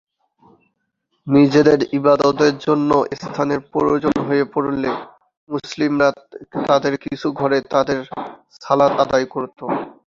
[1.27, 4.89] নিজেদের ইবাদতের জন্য স্থানের প্রয়োজন হয়ে পড়লে,
[5.49, 6.07] মুসলিমরা
[6.67, 7.99] তাদের কিছু ঘরে তাদের
[8.61, 9.59] সালাত আদায় করত।